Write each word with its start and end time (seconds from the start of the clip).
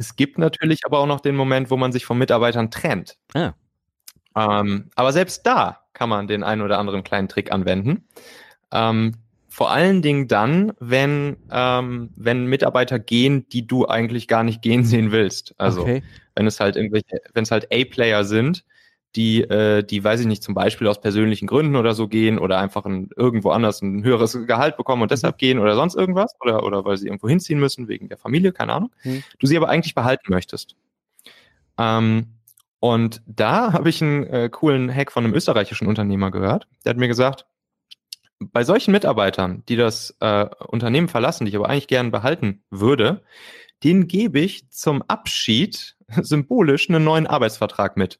Es 0.00 0.16
gibt 0.16 0.38
natürlich 0.38 0.86
aber 0.86 0.98
auch 0.98 1.06
noch 1.06 1.20
den 1.20 1.36
Moment, 1.36 1.70
wo 1.70 1.76
man 1.76 1.92
sich 1.92 2.06
von 2.06 2.16
Mitarbeitern 2.16 2.70
trennt. 2.70 3.18
Ah. 3.34 3.52
Ähm, 4.34 4.88
aber 4.94 5.12
selbst 5.12 5.46
da 5.46 5.80
kann 5.92 6.08
man 6.08 6.26
den 6.26 6.42
einen 6.42 6.62
oder 6.62 6.78
anderen 6.78 7.04
kleinen 7.04 7.28
Trick 7.28 7.52
anwenden. 7.52 8.08
Ähm, 8.72 9.16
vor 9.50 9.70
allen 9.70 10.00
Dingen 10.00 10.26
dann, 10.26 10.72
wenn, 10.80 11.36
ähm, 11.50 12.08
wenn 12.16 12.46
Mitarbeiter 12.46 12.98
gehen, 12.98 13.46
die 13.50 13.66
du 13.66 13.88
eigentlich 13.88 14.26
gar 14.26 14.42
nicht 14.42 14.62
gehen 14.62 14.84
sehen 14.86 15.12
willst. 15.12 15.54
Also 15.58 15.82
okay. 15.82 16.02
wenn 16.34 16.46
es 16.46 16.60
halt 16.60 16.76
irgendwelche, 16.76 17.20
wenn 17.34 17.42
es 17.42 17.50
halt 17.50 17.70
A-Player 17.70 18.24
sind, 18.24 18.64
die, 19.16 19.42
äh, 19.42 19.82
die, 19.82 20.02
weiß 20.02 20.20
ich 20.20 20.26
nicht, 20.26 20.42
zum 20.42 20.54
Beispiel 20.54 20.86
aus 20.86 21.00
persönlichen 21.00 21.46
Gründen 21.46 21.76
oder 21.76 21.94
so 21.94 22.06
gehen 22.06 22.38
oder 22.38 22.58
einfach 22.58 22.84
ein, 22.84 23.10
irgendwo 23.16 23.50
anders 23.50 23.82
ein 23.82 24.04
höheres 24.04 24.38
Gehalt 24.46 24.76
bekommen 24.76 25.02
und 25.02 25.10
deshalb 25.10 25.36
mhm. 25.36 25.38
gehen 25.38 25.58
oder 25.58 25.74
sonst 25.74 25.96
irgendwas 25.96 26.34
oder, 26.40 26.62
oder 26.62 26.84
weil 26.84 26.96
sie 26.96 27.06
irgendwo 27.06 27.28
hinziehen 27.28 27.58
müssen 27.58 27.88
wegen 27.88 28.08
der 28.08 28.18
Familie, 28.18 28.52
keine 28.52 28.72
Ahnung. 28.72 28.92
Mhm. 29.02 29.22
Du 29.38 29.46
sie 29.46 29.56
aber 29.56 29.68
eigentlich 29.68 29.94
behalten 29.94 30.32
möchtest. 30.32 30.76
Ähm, 31.78 32.26
und 32.78 33.22
da 33.26 33.72
habe 33.72 33.88
ich 33.88 34.00
einen 34.02 34.24
äh, 34.24 34.48
coolen 34.48 34.94
Hack 34.94 35.10
von 35.10 35.24
einem 35.24 35.34
österreichischen 35.34 35.88
Unternehmer 35.88 36.30
gehört. 36.30 36.68
Der 36.84 36.90
hat 36.90 36.98
mir 36.98 37.08
gesagt, 37.08 37.46
bei 38.38 38.64
solchen 38.64 38.92
Mitarbeitern, 38.92 39.64
die 39.68 39.76
das 39.76 40.16
äh, 40.20 40.46
Unternehmen 40.66 41.08
verlassen, 41.08 41.44
die 41.44 41.50
ich 41.50 41.56
aber 41.56 41.68
eigentlich 41.68 41.88
gern 41.88 42.10
behalten 42.10 42.62
würde, 42.70 43.22
den 43.84 44.08
gebe 44.08 44.40
ich 44.40 44.70
zum 44.70 45.02
Abschied 45.02 45.96
symbolisch 46.22 46.88
einen 46.88 47.04
neuen 47.04 47.26
Arbeitsvertrag 47.26 47.96
mit. 47.96 48.18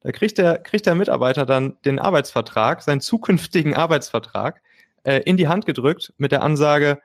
Da 0.00 0.12
kriegt 0.12 0.38
der, 0.38 0.58
kriegt 0.58 0.86
der 0.86 0.94
Mitarbeiter 0.94 1.46
dann 1.46 1.76
den 1.84 1.98
Arbeitsvertrag, 1.98 2.82
seinen 2.82 3.00
zukünftigen 3.00 3.74
Arbeitsvertrag, 3.74 4.62
äh, 5.04 5.20
in 5.20 5.36
die 5.36 5.48
Hand 5.48 5.66
gedrückt 5.66 6.12
mit 6.18 6.32
der 6.32 6.42
Ansage, 6.42 7.00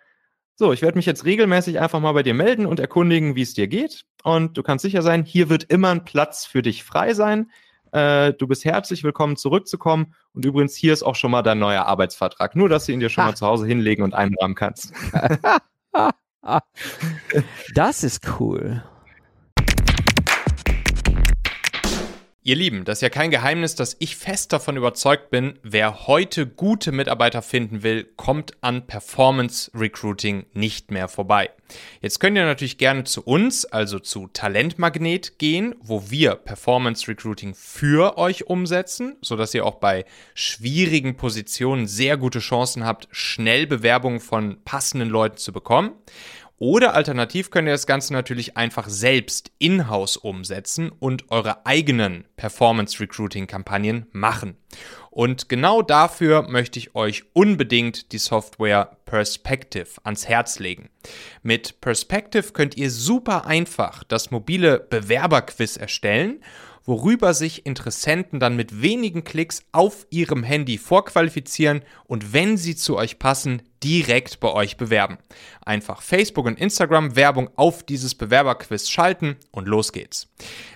so, 0.58 0.72
ich 0.72 0.82
werde 0.82 0.98
mich 0.98 1.05
jetzt 1.05 1.26
regelmäßig 1.26 1.82
einfach 1.82 2.00
mal 2.00 2.14
bei 2.14 2.24
dir 2.24 2.34
melden 2.34 2.66
und 2.66 2.80
erkundigen, 2.80 3.36
wie 3.36 3.41
es 3.41 3.54
dir 3.54 3.68
geht. 3.68 4.05
Und 4.24 4.57
du 4.57 4.63
kannst 4.63 4.84
sicher 4.84 5.02
sein, 5.02 5.26
hier 5.26 5.49
wird 5.49 5.66
immer 5.66 5.90
ein 5.90 6.05
Platz 6.05 6.46
für 6.46 6.62
dich 6.62 6.85
frei 6.85 7.13
sein. 7.13 7.52
Äh, 7.91 8.34
du 8.34 8.48
bist 8.48 8.63
herzlich 8.63 9.04
willkommen, 9.04 9.35
zurückzukommen. 9.35 10.16
Und 10.34 10.46
übrigens, 10.46 10.74
hier 10.76 10.94
ist 10.94 11.04
auch 11.04 11.16
schon 11.16 11.32
mal 11.32 11.41
dein 11.41 11.60
neuer 11.60 11.85
Arbeitsvertrag. 11.85 12.55
Nur, 12.55 12.70
dass 12.70 12.85
du 12.85 12.94
ihn 12.94 13.02
dir 13.02 13.10
schon 13.10 13.26
ah. 13.26 13.27
mal 13.27 13.35
zu 13.35 13.46
Hause 13.46 13.68
hinlegen 13.68 14.02
und 14.02 14.13
einrahmen 14.13 14.55
kannst. 14.55 14.94
das 17.74 18.04
ist 18.05 18.40
cool. 18.40 18.82
Ihr 22.48 22.55
Lieben, 22.55 22.85
das 22.85 22.99
ist 22.99 23.01
ja 23.01 23.10
kein 23.10 23.32
Geheimnis, 23.32 23.74
dass 23.74 23.96
ich 23.98 24.18
fest 24.18 24.54
davon 24.54 24.77
überzeugt 24.77 25.32
bin, 25.32 25.57
wer 25.63 26.05
heute 26.05 26.46
gute 26.46 26.91
Mitarbeiter 26.91 27.41
finden 27.41 27.82
will, 27.82 28.04
kommt 28.18 28.51
an 28.62 28.85
Performance 28.85 29.71
Recruiting 29.74 30.46
nicht 30.54 30.91
mehr 30.91 31.07
vorbei. 31.07 31.49
Jetzt 32.01 32.20
könnt 32.20 32.38
ihr 32.38 32.46
natürlich 32.46 32.77
gerne 32.77 33.04
zu 33.04 33.23
uns, 33.23 33.66
also 33.66 33.98
zu 33.98 34.27
Talentmagnet 34.27 35.40
gehen, 35.40 35.73
wo 35.82 36.12
wir 36.12 36.35
Performance 36.35 37.07
Recruiting 37.07 37.55
für 37.55 38.20
euch 38.20 38.46
umsetzen, 38.46 39.16
sodass 39.23 39.55
ihr 39.55 39.66
auch 39.66 39.79
bei 39.79 40.05
schwierigen 40.35 41.18
Positionen 41.18 41.88
sehr 41.88 42.16
gute 42.16 42.38
Chancen 42.38 42.85
habt, 42.85 43.07
schnell 43.10 43.66
Bewerbungen 43.66 44.20
von 44.20 44.62
passenden 44.63 45.10
Leuten 45.10 45.38
zu 45.38 45.51
bekommen. 45.51 45.93
Oder 46.57 46.93
alternativ 46.93 47.51
könnt 47.51 47.67
ihr 47.67 47.73
das 47.73 47.85
Ganze 47.85 48.13
natürlich 48.13 48.55
einfach 48.55 48.87
selbst 48.87 49.51
in-house 49.59 50.15
umsetzen 50.15 50.89
und 50.89 51.29
eure 51.29 51.65
eigenen 51.65 52.25
Performance 52.37 52.99
Recruiting 53.01 53.45
Kampagnen 53.45 54.05
machen. 54.13 54.55
Und 55.11 55.49
genau 55.49 55.81
dafür 55.81 56.43
möchte 56.43 56.79
ich 56.79 56.95
euch 56.95 57.23
unbedingt 57.33 58.13
die 58.13 58.17
Software 58.17 58.98
Perspective 59.05 59.87
ans 60.03 60.27
Herz 60.27 60.59
legen. 60.59 60.89
Mit 61.43 61.81
Perspective 61.81 62.53
könnt 62.53 62.77
ihr 62.77 62.89
super 62.89 63.45
einfach 63.45 64.03
das 64.06 64.31
mobile 64.31 64.79
Bewerberquiz 64.79 65.75
erstellen 65.75 66.41
worüber 66.86 67.34
sich 67.34 67.66
Interessenten 67.66 68.40
dann 68.40 68.56
mit 68.56 68.81
wenigen 68.81 69.23
Klicks 69.23 69.63
auf 69.72 70.07
ihrem 70.09 70.44
Handy 70.44 70.78
vorqualifizieren 70.78 71.81
und 72.06 72.34
wenn 72.34 72.57
sie 72.57 72.75
zu 72.75 72.97
euch 72.97 73.19
passen, 73.19 73.62
direkt 73.84 74.40
bei 74.40 74.51
euch 74.51 74.78
bewerben. 74.78 75.18
Einfach 75.66 76.01
Facebook 76.01 76.45
und 76.45 76.59
Instagram 76.59 77.16
Werbung 77.16 77.50
auf 77.56 77.84
dieses 77.84 78.16
Bewerberquiz 78.16 78.90
schalten 78.90 79.35
und 79.51 79.68
los 79.68 79.91
geht's. 79.91 80.31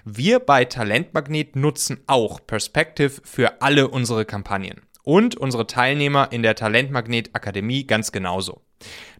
Wir 0.05 0.39
bei 0.39 0.65
Talentmagnet 0.65 1.55
nutzen 1.55 1.99
auch 2.07 2.39
Perspective 2.45 3.21
für 3.23 3.61
alle 3.61 3.87
unsere 3.87 4.25
Kampagnen 4.25 4.81
und 5.03 5.35
unsere 5.35 5.65
Teilnehmer 5.65 6.31
in 6.31 6.43
der 6.43 6.55
Talentmagnet 6.55 7.31
Akademie 7.33 7.85
ganz 7.87 8.11
genauso. 8.11 8.61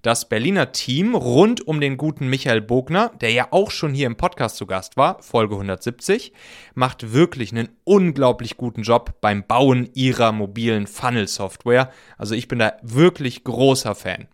Das 0.01 0.29
Berliner 0.29 0.71
Team 0.71 1.15
rund 1.15 1.67
um 1.67 1.81
den 1.81 1.97
guten 1.97 2.27
Michael 2.27 2.61
Bogner, 2.61 3.11
der 3.19 3.31
ja 3.31 3.47
auch 3.51 3.71
schon 3.71 3.93
hier 3.93 4.07
im 4.07 4.15
Podcast 4.15 4.55
zu 4.55 4.65
Gast 4.65 4.95
war, 4.95 5.21
Folge 5.21 5.55
170, 5.55 6.31
macht 6.73 7.11
wirklich 7.11 7.51
einen 7.51 7.69
unglaublich 7.83 8.57
guten 8.57 8.83
Job 8.83 9.15
beim 9.21 9.43
Bauen 9.45 9.89
ihrer 9.93 10.31
mobilen 10.31 10.87
Funnel-Software. 10.87 11.91
Also 12.17 12.35
ich 12.35 12.47
bin 12.47 12.59
da 12.59 12.73
wirklich 12.81 13.43
großer 13.43 13.95
Fan. 13.95 14.27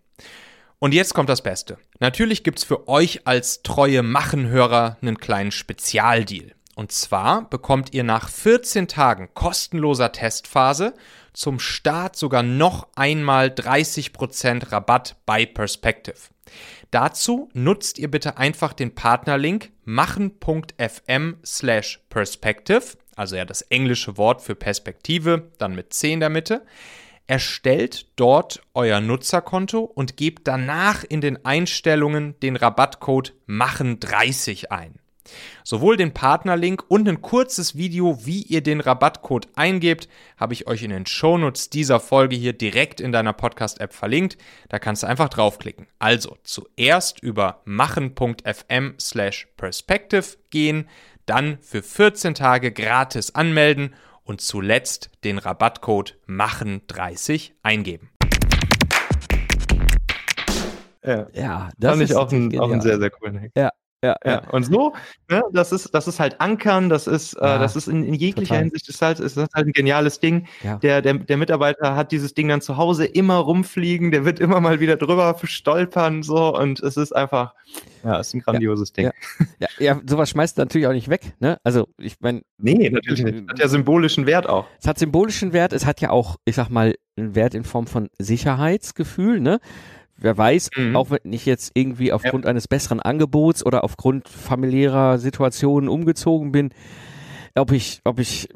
Und 0.80 0.94
jetzt 0.94 1.14
kommt 1.14 1.30
das 1.30 1.42
Beste. 1.42 1.78
Natürlich 2.00 2.44
gibt 2.44 2.60
es 2.60 2.64
für 2.64 2.88
euch 2.88 3.26
als 3.26 3.64
treue 3.64 4.04
Machenhörer 4.04 4.98
einen 5.02 5.18
kleinen 5.18 5.52
Spezialdeal. 5.52 6.52
Und 6.76 6.92
zwar 6.92 7.50
bekommt 7.50 7.94
ihr 7.94 8.04
nach 8.04 8.30
14 8.30 8.88
Tagen 8.88 9.30
kostenloser 9.34 10.12
Testphase 10.12 10.94
zum 11.36 11.60
Start 11.60 12.16
sogar 12.16 12.44
noch 12.44 12.88
einmal 12.96 13.48
30% 13.48 14.72
Rabatt 14.72 15.18
bei 15.26 15.46
Perspective. 15.46 16.18
Dazu 16.92 17.50
nutzt 17.54 18.00
ihr 18.00 18.10
bitte 18.10 18.38
einfach 18.38 18.74
den 18.74 18.96
Partnerlink 18.96 19.72
machen.fm 19.84 21.38
slash 21.46 22.00
perspective, 22.10 22.98
also 23.16 23.36
ja 23.36 23.46
das 23.46 23.62
englische 23.64 24.18
Wort 24.18 24.42
für 24.42 24.56
Perspektive, 24.56 25.52
dann 25.58 25.76
mit 25.76 25.94
10 25.94 26.14
in 26.14 26.20
der 26.22 26.30
Mitte. 26.30 26.66
Erstellt 27.28 28.06
dort 28.18 28.62
euer 28.76 29.02
Nutzerkonto 29.02 29.80
und 29.80 30.16
gebt 30.16 30.48
danach 30.48 31.04
in 31.04 31.22
den 31.22 31.44
Einstellungen 31.44 32.40
den 32.40 32.56
Rabattcode 32.56 33.34
machen30 33.48 34.68
ein. 34.68 35.00
Sowohl 35.64 35.98
den 35.98 36.14
Partnerlink 36.14 36.84
und 36.88 37.08
ein 37.08 37.22
kurzes 37.22 37.76
Video, 37.76 38.26
wie 38.26 38.42
ihr 38.42 38.62
den 38.62 38.80
Rabattcode 38.80 39.48
eingebt, 39.56 40.08
habe 40.38 40.54
ich 40.54 40.68
euch 40.68 40.84
in 40.84 40.92
den 40.92 41.06
Shownotes 41.06 41.70
dieser 41.70 42.00
Folge 42.00 42.36
hier 42.36 42.54
direkt 42.54 43.02
in 43.02 43.12
deiner 43.12 43.34
Podcast-App 43.34 43.94
verlinkt. 43.94 44.38
Da 44.70 44.80
kannst 44.80 45.04
du 45.04 45.08
einfach 45.08 45.30
draufklicken. 45.30 45.88
Also 46.00 46.38
zuerst 46.44 47.22
über 47.22 47.62
machen.fm 47.66 48.96
slash 49.00 49.48
perspective 49.58 50.38
gehen, 50.50 50.88
dann 51.26 51.58
für 51.62 51.82
14 51.82 52.36
Tage 52.36 52.72
gratis 52.72 53.34
anmelden 53.34 53.96
und 54.24 54.42
zuletzt 54.42 55.10
den 55.24 55.38
Rabattcode 55.38 56.18
machen30 56.28 57.52
eingeben. 57.64 58.10
Ja, 61.04 61.28
ja 61.34 61.70
das 61.78 61.92
fand 61.92 62.10
ich 62.10 62.16
auch, 62.16 62.32
ein, 62.32 62.60
auch 62.60 62.72
einen 62.72 62.82
sehr, 62.82 63.00
sehr 63.00 63.12
coolen 63.12 63.40
Hack. 63.40 63.52
Ja, 63.56 63.70
ja, 64.06 64.16
ja. 64.26 64.50
Und 64.52 64.64
so, 64.64 64.94
ne, 65.30 65.42
das 65.52 65.72
ist, 65.72 65.94
das 65.94 66.08
ist 66.08 66.20
halt 66.20 66.40
Ankern, 66.42 66.90
das 66.90 67.08
ist, 67.08 67.34
äh, 67.34 67.46
ja, 67.46 67.56
äh, 67.56 67.60
das 67.60 67.76
ist 67.76 67.88
in, 67.88 68.04
in 68.04 68.14
jeglicher 68.14 68.50
total. 68.50 68.64
Hinsicht 68.64 68.90
ist 68.90 69.02
halt, 69.02 69.20
ist 69.20 69.38
halt 69.38 69.50
ein 69.54 69.72
geniales 69.72 70.20
Ding. 70.20 70.48
Ja. 70.64 70.78
Der, 70.78 71.02
der, 71.02 71.16
der 71.16 71.38
Mitarbeiter 71.38 71.96
hat 71.96 72.12
dieses 72.12 72.34
Ding 72.34 72.48
dann 72.48 72.62
zu 72.62 72.78
Hause 72.78 73.06
immer 73.06 73.36
rumfliegen, 73.38 74.12
der 74.12 74.26
wird 74.26 74.40
immer 74.40 74.62
mal 74.62 74.80
wieder 74.80 74.96
drüber 74.96 75.36
stolpern, 75.44 76.24
so, 76.24 76.56
und 76.56 76.80
es 76.82 76.98
ist 76.98 77.16
einfach, 77.16 77.54
ja, 78.04 78.20
ist 78.20 78.34
ein 78.34 78.42
grandioses 78.42 78.94
Ding. 78.94 79.12
Ja, 79.60 79.68
ja, 79.80 80.02
sowas 80.08 80.30
schmeißt 80.30 80.58
du 80.58 80.62
natürlich 80.62 80.88
auch 80.88 80.94
nicht 80.94 81.10
weg, 81.10 81.34
ne? 81.40 81.58
Also, 81.64 81.88
ich 81.98 82.18
meine. 82.20 82.42
Nee, 82.58 82.90
natürlich 82.90 83.24
nicht. 83.24 83.50
Hat 83.50 83.60
ja 83.60 83.68
symbolischen 83.68 84.26
Wert 84.26 84.48
auch. 84.48 84.68
Es 84.80 84.88
hat 84.88 85.00
symbolischen 85.00 85.54
Wert, 85.54 85.74
es 85.74 85.86
hat 85.86 86.02
ja 86.02 86.12
auch, 86.12 86.38
ich 86.46 86.56
sag 86.56 86.70
mal, 86.70 86.96
einen 87.18 87.36
Wert 87.36 87.56
in 87.56 87.64
Form 87.64 87.88
von 87.88 88.10
Sicherheitsgefühl, 88.20 89.40
ne? 89.40 89.60
Wer 90.18 90.38
weiß, 90.38 90.70
mhm. 90.76 90.96
auch 90.96 91.10
wenn 91.10 91.34
ich 91.34 91.46
jetzt 91.46 91.72
irgendwie 91.74 92.14
aufgrund 92.14 92.46
ja. 92.46 92.50
eines 92.50 92.68
besseren 92.68 93.02
Angebots 93.02 93.66
oder 93.66 93.84
aufgrund 93.84 94.30
familiärer 94.30 95.18
Situationen 95.18 95.90
umgezogen 95.90 96.52
bin, 96.52 96.70
ob 97.58 97.72
ich, 97.72 98.02
ob 98.04 98.20
ich, 98.20 98.50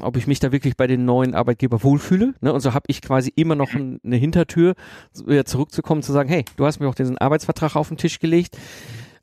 ob 0.00 0.16
ich 0.16 0.26
mich 0.26 0.40
da 0.40 0.52
wirklich 0.52 0.76
bei 0.76 0.86
den 0.86 1.04
neuen 1.04 1.34
Arbeitgeber 1.34 1.82
wohlfühle. 1.82 2.34
Ne? 2.40 2.52
Und 2.52 2.60
so 2.60 2.74
habe 2.74 2.84
ich 2.88 3.00
quasi 3.02 3.32
immer 3.34 3.54
noch 3.54 3.74
ein, 3.74 3.98
eine 4.04 4.16
Hintertür, 4.16 4.74
wieder 5.26 5.44
zurückzukommen, 5.44 6.02
zu 6.02 6.12
sagen, 6.12 6.28
hey, 6.28 6.44
du 6.56 6.66
hast 6.66 6.80
mir 6.80 6.88
auch 6.88 6.94
diesen 6.94 7.18
Arbeitsvertrag 7.18 7.76
auf 7.76 7.88
den 7.88 7.96
Tisch 7.96 8.18
gelegt. 8.18 8.58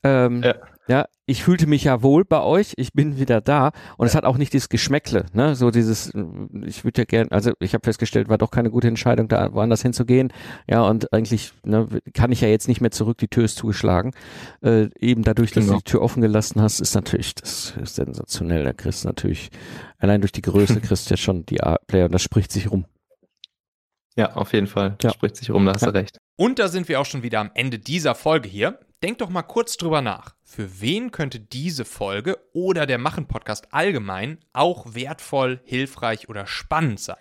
Ähm, 0.04 0.44
ja. 0.44 0.56
Ja, 0.88 1.08
ich 1.26 1.44
fühlte 1.44 1.68
mich 1.68 1.84
ja 1.84 2.02
wohl 2.02 2.24
bei 2.24 2.42
euch, 2.42 2.74
ich 2.78 2.94
bin 2.94 3.20
wieder 3.20 3.42
da 3.42 3.72
und 3.98 4.06
ja. 4.06 4.06
es 4.06 4.16
hat 4.16 4.24
auch 4.24 4.38
nicht 4.38 4.54
dieses 4.54 4.70
Geschmäckle, 4.70 5.26
ne? 5.34 5.56
So 5.56 5.70
dieses, 5.70 6.14
ich 6.66 6.86
würde 6.86 7.02
ja 7.02 7.06
gerne, 7.06 7.32
also 7.32 7.52
ich 7.60 7.74
habe 7.74 7.84
festgestellt, 7.84 8.30
war 8.30 8.38
doch 8.38 8.52
keine 8.52 8.72
gute 8.72 8.88
Entscheidung, 8.88 9.28
da 9.28 9.54
woanders 9.54 9.82
hinzugehen. 9.82 10.32
Ja, 10.70 10.84
und 10.84 11.12
eigentlich 11.12 11.52
ne, 11.64 11.88
kann 12.14 12.32
ich 12.32 12.40
ja 12.40 12.48
jetzt 12.48 12.70
nicht 12.70 12.80
mehr 12.80 12.92
zurück, 12.92 13.18
die 13.18 13.28
Tür 13.28 13.44
ist 13.44 13.58
zugeschlagen. 13.58 14.14
Äh, 14.64 14.90
eben 15.00 15.24
dadurch, 15.24 15.52
dass 15.52 15.66
genau. 15.66 15.78
du 15.78 15.84
die 15.84 15.92
Tür 15.92 16.02
offen 16.02 16.22
gelassen 16.22 16.62
hast, 16.62 16.80
ist 16.80 16.96
natürlich, 16.96 17.36
das 17.36 17.74
ist 17.82 17.96
sensationell. 17.96 18.64
Da 18.64 18.72
kriegst 18.72 19.04
du 19.04 19.10
natürlich, 19.10 19.50
allein 19.98 20.22
durch 20.22 20.32
die 20.32 20.42
Größe 20.42 20.80
kriegst 20.82 21.10
du 21.10 21.14
ja 21.14 21.18
schon 21.18 21.46
die 21.46 21.62
A-Player 21.62 22.06
und 22.06 22.14
das 22.14 22.22
spricht 22.22 22.52
sich 22.52 22.72
rum. 22.72 22.86
Ja, 24.16 24.34
auf 24.36 24.54
jeden 24.54 24.68
Fall. 24.68 24.96
Das 25.00 25.12
ja. 25.12 25.14
spricht 25.14 25.36
sich 25.36 25.52
rum, 25.52 25.66
da 25.66 25.74
hast 25.74 25.86
du 25.86 25.94
recht. 25.94 26.18
Und 26.38 26.60
da 26.60 26.70
sind 26.70 26.88
wir 26.88 27.00
auch 27.00 27.06
schon 27.06 27.22
wieder 27.22 27.40
am 27.40 27.52
Ende 27.54 27.78
dieser 27.78 28.16
Folge 28.16 28.48
hier. 28.50 28.80
Denk 29.04 29.20
doch 29.20 29.30
mal 29.30 29.44
kurz 29.44 29.78
drüber 29.78 30.02
nach. 30.02 30.36
Für 30.44 30.82
wen 30.82 31.12
könnte 31.12 31.40
diese 31.40 31.86
Folge 31.86 32.38
oder 32.54 32.86
der 32.86 32.98
Machen-Podcast 32.98 33.74
allgemein 33.74 34.40
auch 34.54 34.94
wertvoll, 34.94 35.62
hilfreich 35.66 36.30
oder 36.30 36.48
spannend 36.48 37.00
sein? 37.00 37.18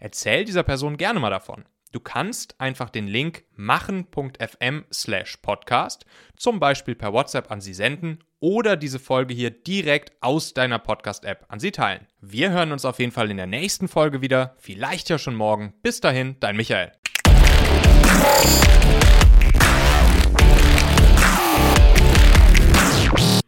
Erzähl 0.00 0.44
dieser 0.44 0.62
Person 0.62 0.96
gerne 0.96 1.20
mal 1.20 1.30
davon. 1.30 1.64
Du 1.92 2.00
kannst 2.00 2.60
einfach 2.60 2.90
den 2.90 3.06
Link 3.06 3.44
machen.fm 3.54 4.84
slash 4.92 5.36
podcast 5.36 6.04
zum 6.36 6.58
Beispiel 6.58 6.96
per 6.96 7.12
WhatsApp 7.12 7.52
an 7.52 7.60
sie 7.60 7.72
senden 7.72 8.18
oder 8.40 8.76
diese 8.76 8.98
Folge 8.98 9.32
hier 9.32 9.50
direkt 9.50 10.12
aus 10.20 10.54
deiner 10.54 10.80
Podcast-App 10.80 11.46
an 11.48 11.60
sie 11.60 11.70
teilen. 11.70 12.08
Wir 12.20 12.50
hören 12.50 12.72
uns 12.72 12.84
auf 12.84 12.98
jeden 12.98 13.12
Fall 13.12 13.30
in 13.30 13.36
der 13.36 13.46
nächsten 13.46 13.86
Folge 13.86 14.22
wieder, 14.22 14.56
vielleicht 14.58 15.08
ja 15.08 15.18
schon 15.18 15.36
morgen. 15.36 15.72
Bis 15.82 16.00
dahin, 16.00 16.36
dein 16.40 16.56
Michael. 16.56 16.90